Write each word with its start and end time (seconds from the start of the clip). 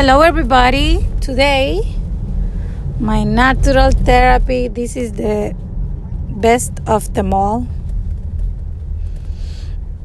Hello, 0.00 0.22
everybody. 0.22 1.04
Today, 1.20 1.94
my 2.98 3.22
natural 3.22 3.90
therapy. 3.90 4.66
This 4.66 4.96
is 4.96 5.12
the 5.12 5.54
best 6.30 6.72
of 6.86 7.12
them 7.12 7.34
all. 7.34 7.68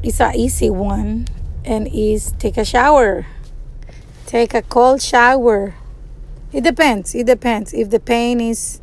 It's 0.02 0.20
an 0.20 0.36
easy 0.36 0.68
one, 0.68 1.28
and 1.64 1.88
is 1.88 2.34
take 2.38 2.58
a 2.58 2.64
shower. 2.66 3.24
Take 4.26 4.52
a 4.52 4.60
cold 4.60 5.00
shower. 5.00 5.72
It 6.52 6.62
depends. 6.62 7.14
It 7.14 7.24
depends. 7.24 7.72
If 7.72 7.88
the 7.88 7.98
pain 7.98 8.38
is, 8.38 8.82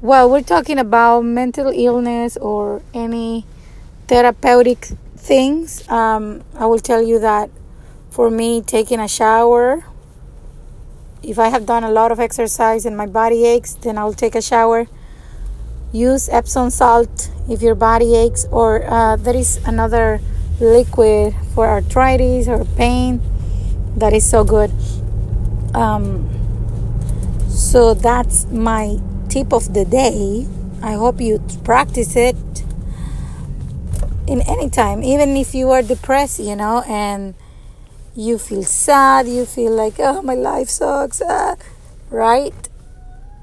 well, 0.00 0.30
we're 0.30 0.40
talking 0.40 0.78
about 0.78 1.26
mental 1.26 1.68
illness 1.68 2.38
or 2.38 2.80
any 2.94 3.44
therapeutic 4.08 4.88
things. 5.18 5.86
Um, 5.90 6.44
I 6.56 6.64
will 6.64 6.80
tell 6.80 7.02
you 7.02 7.18
that 7.18 7.50
for 8.12 8.30
me, 8.30 8.60
taking 8.60 9.00
a 9.00 9.08
shower, 9.08 9.84
if 11.22 11.38
I 11.38 11.48
have 11.48 11.64
done 11.64 11.82
a 11.82 11.90
lot 11.90 12.12
of 12.12 12.20
exercise 12.20 12.84
and 12.84 12.94
my 12.94 13.06
body 13.06 13.46
aches, 13.46 13.72
then 13.74 13.96
I'll 13.96 14.12
take 14.12 14.34
a 14.34 14.42
shower. 14.42 14.86
Use 15.92 16.28
Epsom 16.28 16.68
salt 16.68 17.30
if 17.48 17.62
your 17.62 17.74
body 17.74 18.14
aches, 18.14 18.44
or 18.50 18.84
uh, 18.84 19.16
there 19.16 19.36
is 19.36 19.58
another 19.64 20.20
liquid 20.60 21.34
for 21.54 21.66
arthritis 21.66 22.48
or 22.48 22.66
pain 22.76 23.20
that 23.96 24.12
is 24.12 24.28
so 24.28 24.44
good. 24.44 24.70
Um, 25.74 26.28
so 27.48 27.94
that's 27.94 28.44
my 28.46 28.98
tip 29.30 29.54
of 29.54 29.72
the 29.72 29.86
day. 29.86 30.46
I 30.82 30.94
hope 30.94 31.18
you 31.20 31.42
practice 31.64 32.14
it 32.16 32.36
in 34.26 34.42
any 34.42 34.68
time, 34.68 35.02
even 35.02 35.36
if 35.36 35.54
you 35.54 35.70
are 35.70 35.82
depressed, 35.82 36.40
you 36.40 36.56
know, 36.56 36.82
and 36.86 37.34
you 38.14 38.38
feel 38.38 38.62
sad, 38.62 39.26
you 39.26 39.46
feel 39.46 39.72
like, 39.72 39.94
oh, 39.98 40.22
my 40.22 40.34
life 40.34 40.68
sucks, 40.68 41.22
ah, 41.24 41.56
right? 42.10 42.54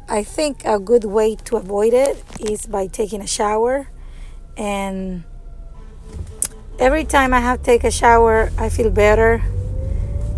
I 0.08 0.24
think 0.24 0.64
a 0.66 0.80
good 0.80 1.06
way 1.06 1.36
to 1.36 1.58
avoid 1.58 1.94
it 1.94 2.24
is 2.40 2.66
by 2.66 2.88
taking 2.88 3.22
a 3.22 3.28
shower. 3.28 3.90
And 4.58 5.24
every 6.80 7.06
time 7.06 7.34
I 7.34 7.40
have 7.40 7.64
take 7.64 7.84
a 7.84 7.92
shower, 7.92 8.52
I 8.58 8.70
feel 8.70 8.90
better. 8.90 9.42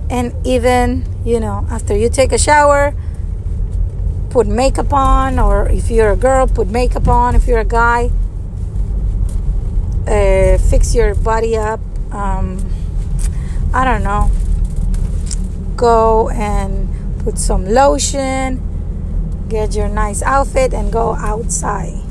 And 0.10 0.36
even, 0.46 1.06
you 1.26 1.40
know, 1.40 1.66
after 1.70 1.96
you 1.96 2.10
take 2.10 2.32
a 2.32 2.38
shower, 2.38 2.94
put 4.30 4.48
makeup 4.48 4.94
on, 4.94 5.40
or 5.40 5.70
if 5.70 5.90
you're 5.90 6.12
a 6.12 6.18
girl, 6.18 6.48
put 6.48 6.68
makeup 6.68 7.08
on. 7.08 7.36
If 7.36 7.48
you're 7.48 7.60
a 7.60 7.66
guy, 7.66 8.12
uh, 10.08 10.58
fix 10.58 10.94
your 10.94 11.16
body 11.16 11.56
up. 11.56 11.80
Um, 12.12 12.60
I 13.74 13.86
don't 13.86 14.04
know, 14.04 14.30
go 15.76 16.30
and 16.30 16.90
put 17.20 17.38
some 17.38 17.66
lotion, 17.66 19.48
get 19.48 19.76
your 19.76 19.88
nice 19.88 20.22
outfit, 20.22 20.74
and 20.74 20.92
go 20.92 21.16
outside. 21.16 22.02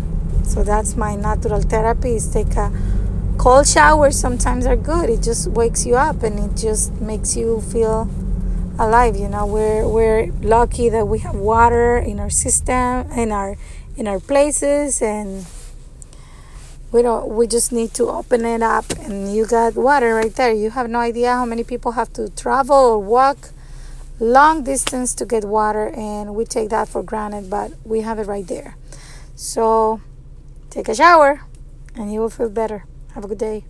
So 0.45 0.65
that's 0.65 0.97
my 0.97 1.17
natural 1.17 1.61
therapy 1.61 2.17
is 2.17 2.33
take 2.33 2.57
a 2.57 2.73
cold 3.39 3.67
shower 3.67 4.11
sometimes 4.11 4.67
are 4.67 4.77
good. 4.77 5.09
It 5.09 5.23
just 5.23 5.49
wakes 5.49 5.87
you 5.87 5.97
up 5.97 6.23
and 6.23 6.39
it 6.39 6.57
just 6.57 6.93
makes 7.01 7.37
you 7.37 7.61
feel 7.61 8.09
alive. 8.79 9.17
You 9.17 9.29
know, 9.29 9.47
we're 9.47 9.87
we're 9.87 10.33
lucky 10.43 10.89
that 10.89 11.07
we 11.07 11.21
have 11.21 11.37
water 11.37 11.99
in 11.99 12.21
our 12.21 12.31
system, 12.31 13.11
in 13.13 13.33
our 13.33 13.57
in 13.97 14.09
our 14.09 14.19
places 14.19 15.03
and 15.03 15.47
we 16.93 17.03
don't 17.03 17.29
we 17.29 17.47
just 17.47 17.73
need 17.73 17.95
to 17.95 18.09
open 18.09 18.45
it 18.45 18.63
up 18.63 18.91
and 18.99 19.35
you 19.35 19.47
got 19.47 19.75
water 19.75 20.15
right 20.15 20.35
there. 20.35 20.53
You 20.53 20.71
have 20.71 20.91
no 20.91 20.99
idea 20.99 21.33
how 21.33 21.45
many 21.45 21.65
people 21.65 21.93
have 21.93 22.13
to 22.15 22.29
travel 22.31 22.77
or 22.77 22.99
walk 22.99 23.51
long 24.19 24.63
distance 24.65 25.15
to 25.15 25.25
get 25.25 25.45
water 25.45 25.89
and 25.97 26.35
we 26.35 26.45
take 26.45 26.69
that 26.69 26.89
for 26.89 27.03
granted 27.03 27.49
but 27.49 27.73
we 27.85 28.01
have 28.03 28.19
it 28.19 28.27
right 28.27 28.47
there. 28.47 28.77
So 29.35 30.01
take 30.69 30.89
a 30.89 30.95
shower 30.95 31.43
and 31.95 32.13
you 32.13 32.21
will 32.21 32.31
feel 32.31 32.51
better. 32.51 32.85
Have 33.15 33.25
a 33.25 33.29
good 33.29 33.39
day 33.39 33.65